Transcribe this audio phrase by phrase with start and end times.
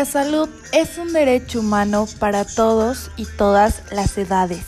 [0.00, 4.64] La salud es un derecho humano para todos y todas las edades.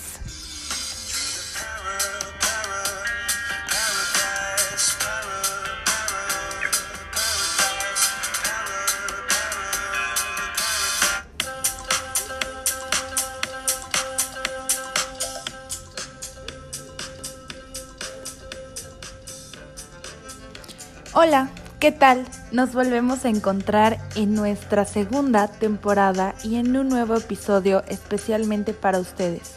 [21.15, 21.49] Hola,
[21.81, 22.27] ¿qué tal?
[22.53, 28.99] Nos volvemos a encontrar en nuestra segunda temporada y en un nuevo episodio especialmente para
[28.99, 29.55] ustedes.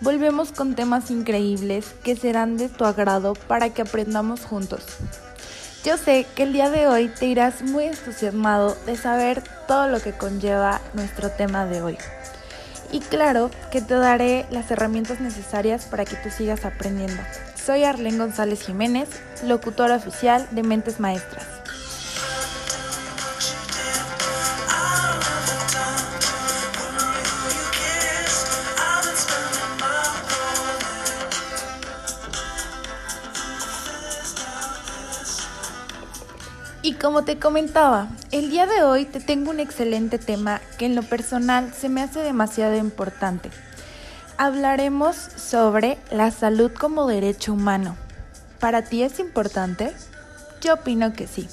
[0.00, 4.82] Volvemos con temas increíbles que serán de tu agrado para que aprendamos juntos.
[5.84, 10.00] Yo sé que el día de hoy te irás muy entusiasmado de saber todo lo
[10.00, 11.98] que conlleva nuestro tema de hoy.
[12.90, 17.22] Y claro que te daré las herramientas necesarias para que tú sigas aprendiendo.
[17.54, 19.08] Soy Arlene González Jiménez,
[19.44, 21.59] locutora oficial de Mentes Maestras.
[36.82, 40.94] Y como te comentaba, el día de hoy te tengo un excelente tema que en
[40.94, 43.50] lo personal se me hace demasiado importante.
[44.38, 47.96] Hablaremos sobre la salud como derecho humano.
[48.60, 49.92] ¿Para ti es importante?
[50.62, 51.48] Yo opino que sí,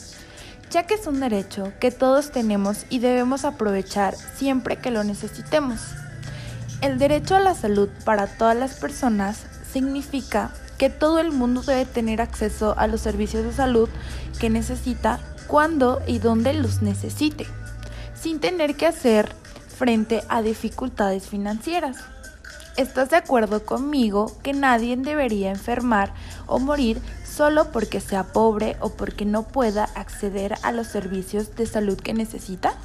[0.69, 5.81] ya que es un derecho que todos tenemos y debemos aprovechar siempre que lo necesitemos.
[6.79, 11.86] El derecho a la salud para todas las personas significa que todo el mundo debe
[11.86, 13.90] tener acceso a los servicios de salud
[14.40, 17.48] que necesita cuando y donde los necesite,
[18.14, 19.34] sin tener que hacer
[19.78, 21.98] frente a dificultades financieras.
[22.78, 26.14] ¿Estás de acuerdo conmigo que nadie debería enfermar
[26.46, 31.66] o morir solo porque sea pobre o porque no pueda acceder a los servicios de
[31.66, 32.76] salud que necesita?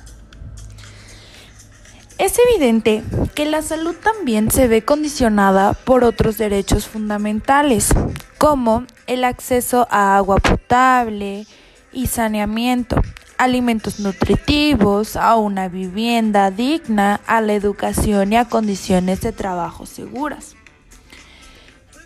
[2.23, 3.03] Es evidente
[3.35, 7.93] que la salud también se ve condicionada por otros derechos fundamentales,
[8.39, 11.49] como el acceso a agua potable
[11.93, 13.03] y saneamiento,
[13.39, 20.55] alimentos nutritivos, a una vivienda digna, a la educación y a condiciones de trabajo seguras.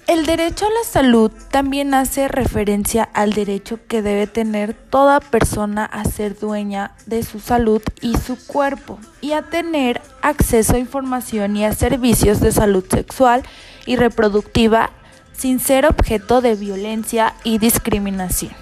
[0.06, 5.84] El derecho a la salud también hace referencia al derecho que debe tener toda persona
[5.84, 11.56] a ser dueña de su salud y su cuerpo y a tener acceso a información
[11.56, 13.42] y a servicios de salud sexual
[13.84, 14.90] y reproductiva
[15.32, 18.52] sin ser objeto de violencia y discriminación.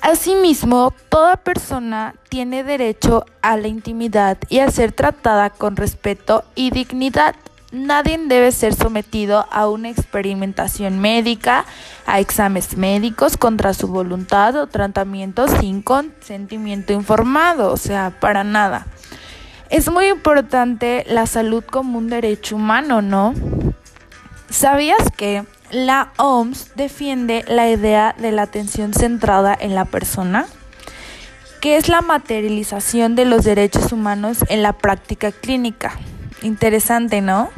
[0.00, 6.70] Asimismo, toda persona tiene derecho a la intimidad y a ser tratada con respeto y
[6.70, 7.36] dignidad.
[7.72, 11.64] Nadie debe ser sometido a una experimentación médica,
[12.04, 18.86] a exámenes médicos contra su voluntad o tratamiento sin consentimiento informado, o sea, para nada.
[19.70, 23.32] Es muy importante la salud como un derecho humano, ¿no?
[24.50, 30.46] ¿Sabías que la OMS defiende la idea de la atención centrada en la persona?
[31.62, 35.96] que es la materialización de los derechos humanos en la práctica clínica.
[36.42, 37.50] Interesante, ¿no?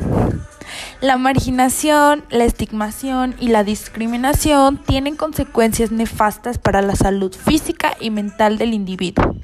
[1.01, 8.11] La marginación, la estigmación y la discriminación tienen consecuencias nefastas para la salud física y
[8.11, 9.37] mental del individuo.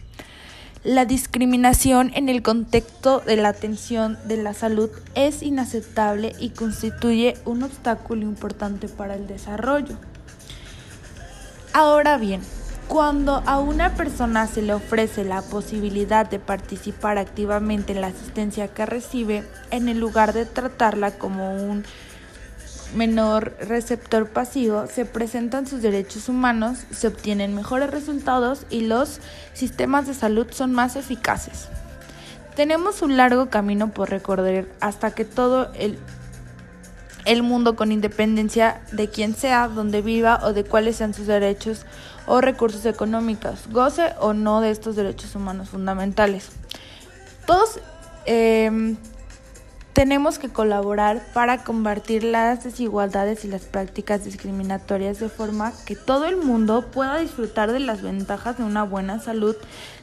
[0.83, 7.37] La discriminación en el contexto de la atención de la salud es inaceptable y constituye
[7.45, 9.97] un obstáculo importante para el desarrollo.
[11.75, 12.41] Ahora bien,
[12.91, 18.67] cuando a una persona se le ofrece la posibilidad de participar activamente en la asistencia
[18.67, 21.85] que recibe, en el lugar de tratarla como un
[22.97, 29.21] menor receptor pasivo, se presentan sus derechos humanos, se obtienen mejores resultados y los
[29.53, 31.69] sistemas de salud son más eficaces.
[32.57, 35.97] Tenemos un largo camino por recorrer hasta que todo el,
[37.31, 41.87] el mundo con independencia de quién sea, donde viva o de cuáles sean sus derechos
[42.27, 46.49] o recursos económicos, goce o no de estos derechos humanos fundamentales.
[47.47, 47.79] Todos
[48.27, 48.97] eh,
[49.93, 56.27] tenemos que colaborar para combatir las desigualdades y las prácticas discriminatorias de forma que todo
[56.27, 59.55] el mundo pueda disfrutar de las ventajas de una buena salud,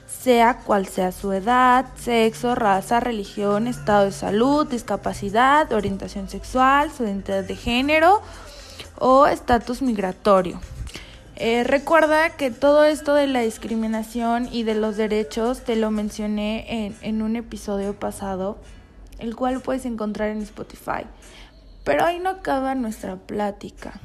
[0.07, 7.04] sea cual sea su edad, sexo, raza, religión, estado de salud, discapacidad, orientación sexual, su
[7.04, 8.21] identidad de género
[8.98, 10.59] o estatus migratorio.
[11.36, 16.86] Eh, recuerda que todo esto de la discriminación y de los derechos te lo mencioné
[16.86, 18.57] en, en un episodio pasado,
[19.19, 21.03] el cual puedes encontrar en Spotify.
[21.83, 24.00] Pero ahí no acaba nuestra plática.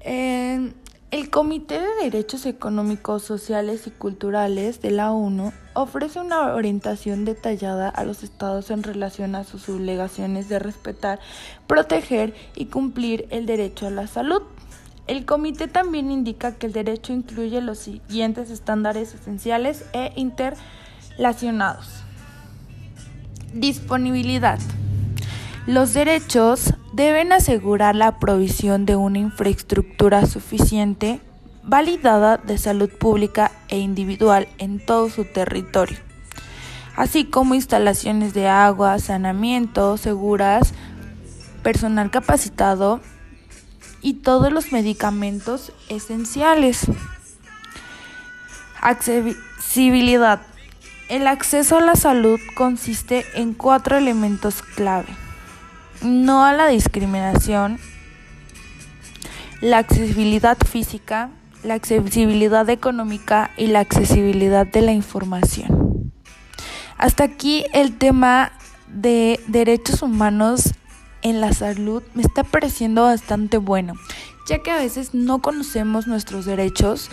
[0.00, 0.72] Eh,
[1.12, 7.88] el Comité de Derechos Económicos, Sociales y Culturales de la ONU ofrece una orientación detallada
[7.88, 11.20] a los estados en relación a sus obligaciones de respetar,
[11.68, 14.42] proteger y cumplir el derecho a la salud.
[15.06, 22.02] El comité también indica que el derecho incluye los siguientes estándares esenciales e interrelacionados.
[23.54, 24.58] Disponibilidad.
[25.66, 31.20] Los derechos deben asegurar la provisión de una infraestructura suficiente,
[31.64, 35.98] validada de salud pública e individual en todo su territorio,
[36.94, 40.72] así como instalaciones de agua, saneamiento, seguras,
[41.64, 43.00] personal capacitado
[44.02, 46.86] y todos los medicamentos esenciales.
[48.80, 50.42] Accesibilidad.
[51.08, 55.25] El acceso a la salud consiste en cuatro elementos clave.
[56.06, 57.80] No a la discriminación,
[59.60, 61.30] la accesibilidad física,
[61.64, 66.12] la accesibilidad económica y la accesibilidad de la información.
[66.96, 68.52] Hasta aquí el tema
[68.86, 70.74] de derechos humanos
[71.22, 73.94] en la salud me está pareciendo bastante bueno,
[74.48, 77.10] ya que a veces no conocemos nuestros derechos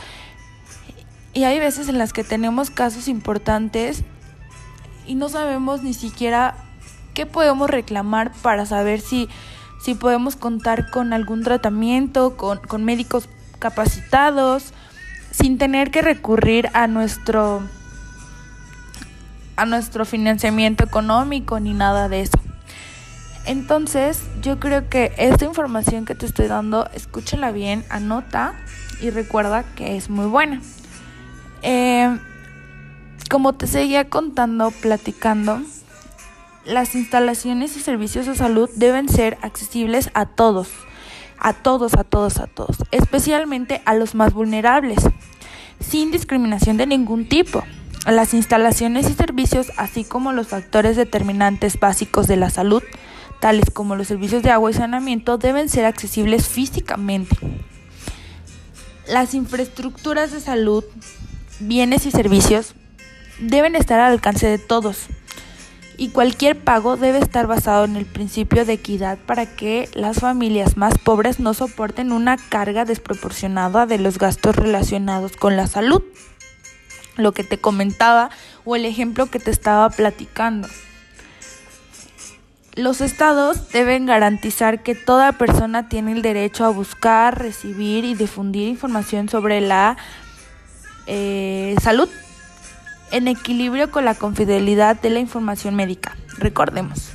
[1.34, 4.04] y hay veces en las que tenemos casos importantes
[5.08, 6.56] y no sabemos ni siquiera
[7.14, 9.30] qué podemos reclamar para saber si,
[9.82, 13.30] si podemos contar con algún tratamiento, con, con médicos
[13.60, 14.74] capacitados,
[15.32, 17.62] sin tener que recurrir a nuestro
[19.56, 22.40] a nuestro financiamiento económico ni nada de eso.
[23.46, 28.56] Entonces, yo creo que esta información que te estoy dando, escúchala bien, anota
[29.02, 30.62] y recuerda que es muy buena.
[31.62, 32.18] Eh,
[33.30, 35.62] como te seguía contando, platicando,
[36.66, 40.70] las instalaciones y servicios de salud deben ser accesibles a todos,
[41.38, 45.00] a todos, a todos, a todos, especialmente a los más vulnerables,
[45.80, 47.64] sin discriminación de ningún tipo.
[48.06, 52.84] Las instalaciones y servicios, así como los factores determinantes básicos de la salud,
[53.40, 57.36] tales como los servicios de agua y saneamiento, deben ser accesibles físicamente.
[59.08, 60.86] Las infraestructuras de salud,
[61.60, 62.74] bienes y servicios
[63.40, 65.10] deben estar al alcance de todos
[65.98, 70.78] y cualquier pago debe estar basado en el principio de equidad para que las familias
[70.78, 76.02] más pobres no soporten una carga desproporcionada de los gastos relacionados con la salud.
[77.16, 78.32] Lo que te comentaba
[78.66, 80.68] o el ejemplo que te estaba platicando.
[82.76, 88.68] Los estados deben garantizar que toda persona tiene el derecho a buscar, recibir y difundir
[88.68, 89.96] información sobre la
[91.06, 92.10] eh, salud
[93.14, 96.18] en equilibrio con la confidencialidad de la información médica.
[96.40, 97.12] Recordemos.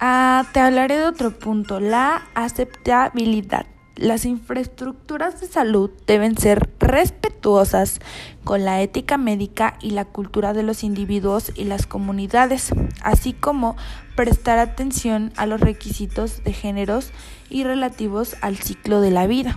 [0.00, 3.66] Ah, te hablaré de otro punto, la aceptabilidad.
[3.96, 8.00] Las infraestructuras de salud deben ser respetuosas
[8.44, 12.70] con la ética médica y la cultura de los individuos y las comunidades,
[13.02, 13.76] así como
[14.14, 17.10] prestar atención a los requisitos de géneros
[17.48, 19.56] y relativos al ciclo de la vida.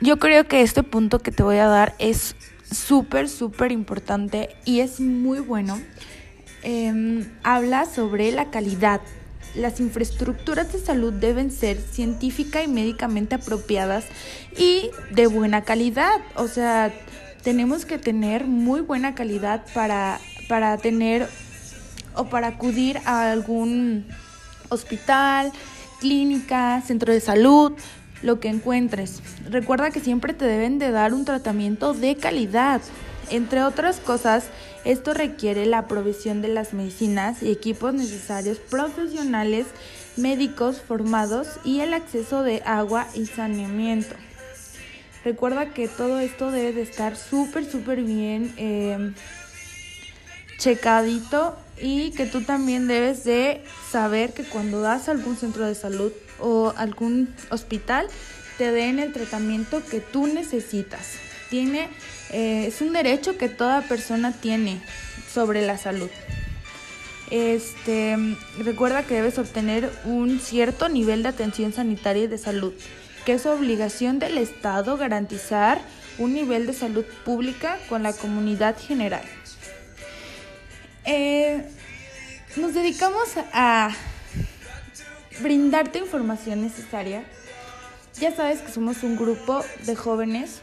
[0.00, 2.36] Yo creo que este punto que te voy a dar es
[2.70, 5.80] súper, súper importante y es muy bueno.
[6.62, 9.00] Eh, habla sobre la calidad
[9.54, 14.04] las infraestructuras de salud deben ser científica y médicamente apropiadas
[14.56, 16.20] y de buena calidad.
[16.36, 16.92] O sea,
[17.42, 21.28] tenemos que tener muy buena calidad para, para tener
[22.14, 24.06] o para acudir a algún
[24.70, 25.52] hospital,
[26.00, 27.72] clínica, centro de salud,
[28.24, 29.20] lo que encuentres.
[29.48, 32.80] Recuerda que siempre te deben de dar un tratamiento de calidad.
[33.30, 34.46] Entre otras cosas,
[34.84, 39.66] esto requiere la provisión de las medicinas y equipos necesarios profesionales
[40.16, 44.14] médicos formados y el acceso de agua y saneamiento.
[45.24, 49.12] Recuerda que todo esto debe de estar súper, súper bien eh,
[50.64, 55.74] checadito y que tú también debes de saber que cuando das a algún centro de
[55.74, 58.08] salud o algún hospital
[58.56, 61.16] te den el tratamiento que tú necesitas.
[61.50, 61.90] Tiene
[62.30, 64.80] eh, es un derecho que toda persona tiene
[65.30, 66.08] sobre la salud.
[67.30, 68.16] Este,
[68.58, 72.72] recuerda que debes obtener un cierto nivel de atención sanitaria y de salud,
[73.26, 75.82] que es obligación del Estado garantizar
[76.16, 79.24] un nivel de salud pública con la comunidad general.
[81.04, 81.62] Eh,
[82.56, 83.90] nos dedicamos a
[85.40, 87.24] brindarte información necesaria.
[88.20, 90.60] Ya sabes que somos un grupo de jóvenes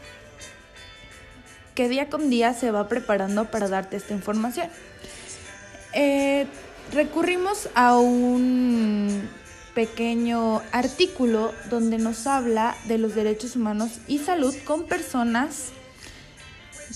[1.74, 4.68] que día con día se va preparando para darte esta información.
[5.92, 6.46] Eh,
[6.92, 9.28] recurrimos a un
[9.74, 15.72] pequeño artículo donde nos habla de los derechos humanos y salud con personas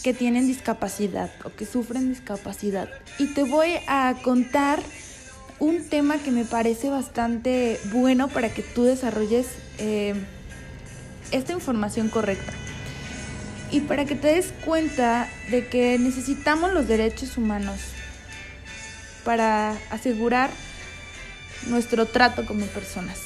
[0.02, 2.88] que tienen discapacidad o que sufren discapacidad.
[3.18, 4.80] Y te voy a contar
[5.58, 9.46] un tema que me parece bastante bueno para que tú desarrolles
[9.78, 10.14] eh,
[11.30, 12.52] esta información correcta.
[13.70, 17.80] Y para que te des cuenta de que necesitamos los derechos humanos
[19.24, 20.50] para asegurar
[21.66, 23.18] nuestro trato como personas.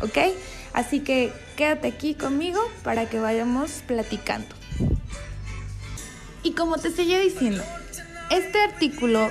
[0.00, 0.18] ¿Ok?
[0.72, 4.57] Así que quédate aquí conmigo para que vayamos platicando.
[6.42, 7.62] Y como te seguía diciendo,
[8.30, 9.30] este artículo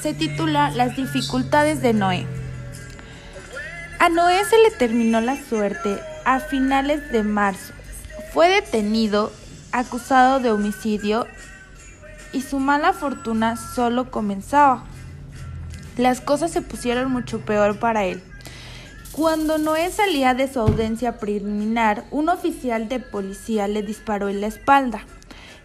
[0.00, 2.26] se titula Las dificultades de Noé.
[3.98, 7.72] A Noé se le terminó la suerte a finales de marzo.
[8.32, 9.32] Fue detenido,
[9.72, 11.26] acusado de homicidio
[12.32, 14.84] y su mala fortuna solo comenzaba.
[15.96, 18.22] Las cosas se pusieron mucho peor para él.
[19.12, 24.48] Cuando Noé salía de su audiencia preliminar, un oficial de policía le disparó en la
[24.48, 25.06] espalda.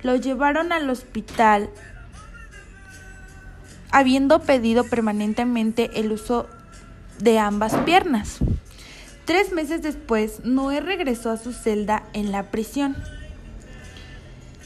[0.03, 1.69] Lo llevaron al hospital
[3.91, 6.47] habiendo pedido permanentemente el uso
[7.19, 8.39] de ambas piernas.
[9.25, 12.95] Tres meses después, Noé regresó a su celda en la prisión.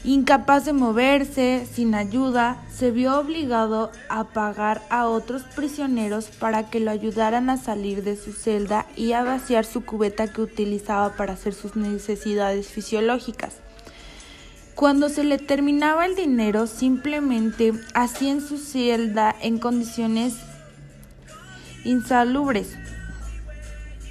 [0.04, 6.78] Incapaz de moverse, sin ayuda, se vio obligado a pagar a otros prisioneros para que
[6.78, 11.32] lo ayudaran a salir de su celda y a vaciar su cubeta que utilizaba para
[11.32, 13.63] hacer sus necesidades fisiológicas.
[14.74, 20.34] Cuando se le terminaba el dinero, simplemente hacía en su celda en condiciones
[21.84, 22.76] insalubres.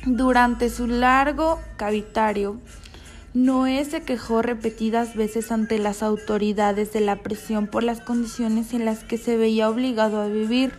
[0.06, 2.62] Durante su largo cavitario,
[3.34, 8.86] Noé se quejó repetidas veces ante las autoridades de la prisión por las condiciones en
[8.86, 10.72] las que se veía obligado a vivir.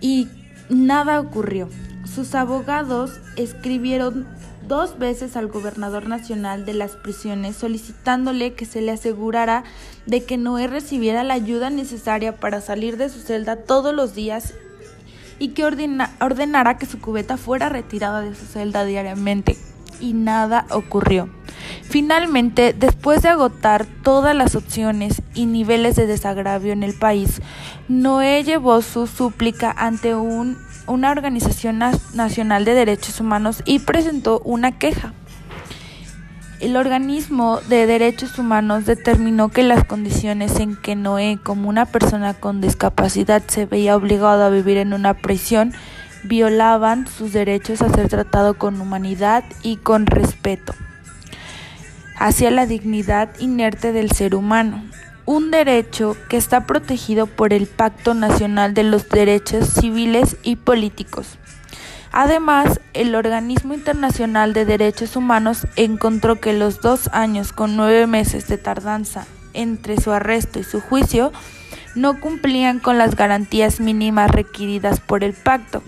[0.00, 0.28] Y
[0.68, 1.68] nada ocurrió.
[2.04, 4.26] Sus abogados escribieron
[4.66, 9.64] dos veces al gobernador nacional de las prisiones solicitándole que se le asegurara
[10.06, 14.54] de que Noé recibiera la ayuda necesaria para salir de su celda todos los días
[15.38, 19.56] y que ordenara que su cubeta fuera retirada de su celda diariamente.
[20.00, 21.28] Y nada ocurrió.
[21.82, 27.40] Finalmente, después de agotar todas las opciones y niveles de desagravio en el país,
[27.88, 34.72] Noé llevó su súplica ante un una organización nacional de derechos humanos y presentó una
[34.78, 35.12] queja.
[36.60, 42.34] El organismo de derechos humanos determinó que las condiciones en que Noé, como una persona
[42.34, 45.72] con discapacidad, se veía obligado a vivir en una prisión
[46.22, 50.74] violaban sus derechos a ser tratado con humanidad y con respeto
[52.18, 54.82] hacia la dignidad inerte del ser humano
[55.26, 61.38] un derecho que está protegido por el Pacto Nacional de los Derechos Civiles y Políticos.
[62.12, 68.46] Además, el Organismo Internacional de Derechos Humanos encontró que los dos años con nueve meses
[68.46, 71.32] de tardanza entre su arresto y su juicio
[71.94, 75.82] no cumplían con las garantías mínimas requeridas por el pacto.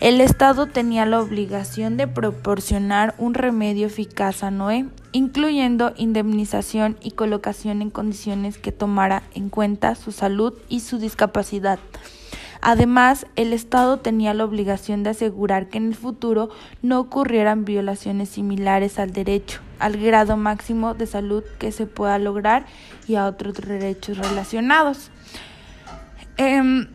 [0.00, 7.10] El Estado tenía la obligación de proporcionar un remedio eficaz a Noé, incluyendo indemnización y
[7.10, 11.78] colocación en condiciones que tomara en cuenta su salud y su discapacidad.
[12.62, 16.50] Además, el Estado tenía la obligación de asegurar que en el futuro
[16.82, 22.66] no ocurrieran violaciones similares al derecho, al grado máximo de salud que se pueda lograr
[23.08, 25.10] y a otros derechos relacionados.
[26.36, 26.88] Em,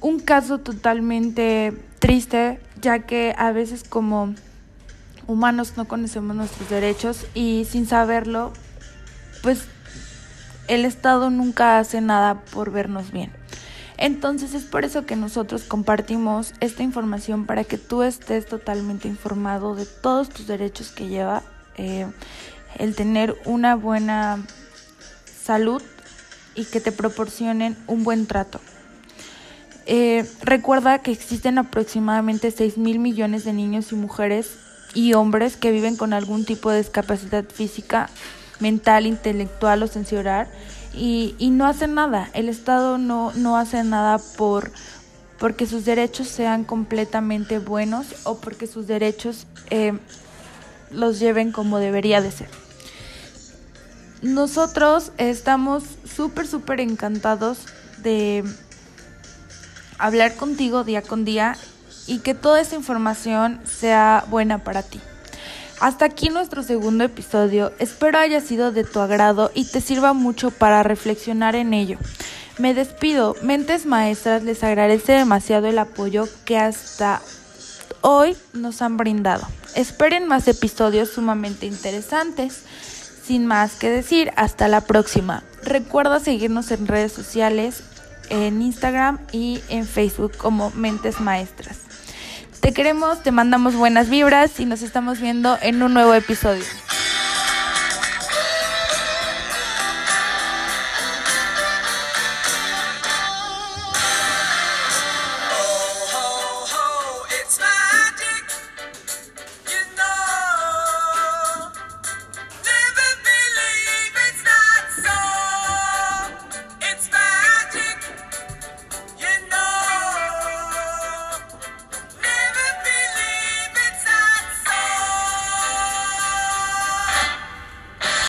[0.00, 4.34] un caso totalmente triste, ya que a veces como
[5.28, 8.52] humanos no conocemos nuestros derechos y sin saberlo,
[9.42, 9.68] pues
[10.66, 13.32] el Estado nunca hace nada por vernos bien.
[13.98, 19.74] Entonces es por eso que nosotros compartimos esta información para que tú estés totalmente informado
[19.74, 21.42] de todos tus derechos que lleva
[21.76, 22.06] eh,
[22.78, 24.44] el tener una buena
[25.42, 25.82] salud
[26.54, 28.60] y que te proporcionen un buen trato.
[29.86, 34.58] Eh, recuerda que existen aproximadamente 6 mil millones de niños y mujeres
[34.94, 38.10] y hombres que viven con algún tipo de discapacidad física,
[38.58, 40.48] mental, intelectual o sensorial
[40.96, 42.30] y, y no hacen nada.
[42.32, 44.72] El Estado no, no hace nada por
[45.38, 49.92] porque sus derechos sean completamente buenos o porque sus derechos eh,
[50.90, 52.48] los lleven como debería de ser.
[54.22, 57.58] Nosotros estamos súper, súper encantados
[57.98, 58.44] de
[59.98, 61.56] hablar contigo día con día
[62.06, 65.00] y que toda esa información sea buena para ti.
[65.80, 70.50] Hasta aquí nuestro segundo episodio, espero haya sido de tu agrado y te sirva mucho
[70.50, 71.98] para reflexionar en ello.
[72.58, 77.20] Me despido, mentes maestras les agradece demasiado el apoyo que hasta
[78.00, 79.46] hoy nos han brindado.
[79.74, 82.62] Esperen más episodios sumamente interesantes.
[83.26, 85.42] Sin más que decir, hasta la próxima.
[85.62, 87.82] Recuerda seguirnos en redes sociales,
[88.30, 91.78] en Instagram y en Facebook como Mentes Maestras.
[92.60, 96.64] Te queremos, te mandamos buenas vibras y nos estamos viendo en un nuevo episodio.